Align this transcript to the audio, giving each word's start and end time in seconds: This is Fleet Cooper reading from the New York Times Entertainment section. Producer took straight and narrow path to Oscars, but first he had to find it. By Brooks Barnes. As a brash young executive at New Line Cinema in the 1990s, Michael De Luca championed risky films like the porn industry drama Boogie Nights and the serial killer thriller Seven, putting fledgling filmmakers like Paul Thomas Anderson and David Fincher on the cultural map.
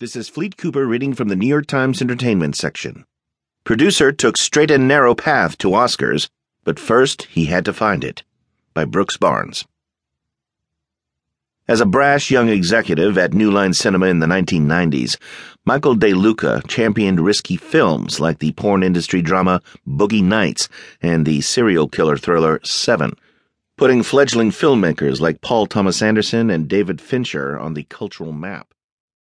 This 0.00 0.14
is 0.14 0.28
Fleet 0.28 0.56
Cooper 0.56 0.86
reading 0.86 1.12
from 1.12 1.26
the 1.26 1.34
New 1.34 1.48
York 1.48 1.66
Times 1.66 2.00
Entertainment 2.00 2.54
section. 2.54 3.04
Producer 3.64 4.12
took 4.12 4.36
straight 4.36 4.70
and 4.70 4.86
narrow 4.86 5.12
path 5.12 5.58
to 5.58 5.70
Oscars, 5.70 6.28
but 6.62 6.78
first 6.78 7.24
he 7.24 7.46
had 7.46 7.64
to 7.64 7.72
find 7.72 8.04
it. 8.04 8.22
By 8.74 8.84
Brooks 8.84 9.16
Barnes. 9.16 9.64
As 11.66 11.80
a 11.80 11.84
brash 11.84 12.30
young 12.30 12.48
executive 12.48 13.18
at 13.18 13.34
New 13.34 13.50
Line 13.50 13.74
Cinema 13.74 14.06
in 14.06 14.20
the 14.20 14.28
1990s, 14.28 15.16
Michael 15.64 15.96
De 15.96 16.14
Luca 16.14 16.62
championed 16.68 17.18
risky 17.18 17.56
films 17.56 18.20
like 18.20 18.38
the 18.38 18.52
porn 18.52 18.84
industry 18.84 19.20
drama 19.20 19.60
Boogie 19.84 20.22
Nights 20.22 20.68
and 21.02 21.26
the 21.26 21.40
serial 21.40 21.88
killer 21.88 22.16
thriller 22.16 22.60
Seven, 22.62 23.14
putting 23.76 24.04
fledgling 24.04 24.52
filmmakers 24.52 25.18
like 25.18 25.40
Paul 25.40 25.66
Thomas 25.66 26.00
Anderson 26.00 26.50
and 26.50 26.68
David 26.68 27.00
Fincher 27.00 27.58
on 27.58 27.74
the 27.74 27.82
cultural 27.82 28.30
map. 28.30 28.72